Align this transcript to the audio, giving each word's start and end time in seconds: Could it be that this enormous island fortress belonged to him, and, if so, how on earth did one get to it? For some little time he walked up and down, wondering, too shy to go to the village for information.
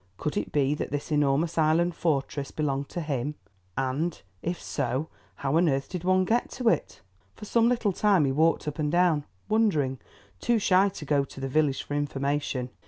Could 0.17 0.35
it 0.35 0.51
be 0.51 0.73
that 0.73 0.89
this 0.89 1.11
enormous 1.11 1.59
island 1.59 1.93
fortress 1.93 2.49
belonged 2.49 2.89
to 2.89 3.01
him, 3.01 3.35
and, 3.77 4.19
if 4.41 4.59
so, 4.59 5.09
how 5.35 5.57
on 5.57 5.69
earth 5.69 5.89
did 5.89 6.03
one 6.03 6.25
get 6.25 6.49
to 6.53 6.69
it? 6.69 7.01
For 7.35 7.45
some 7.45 7.69
little 7.69 7.93
time 7.93 8.25
he 8.25 8.31
walked 8.31 8.67
up 8.67 8.79
and 8.79 8.91
down, 8.91 9.25
wondering, 9.47 9.99
too 10.39 10.57
shy 10.57 10.89
to 10.89 11.05
go 11.05 11.23
to 11.25 11.39
the 11.39 11.47
village 11.47 11.83
for 11.83 11.93
information. 11.93 12.71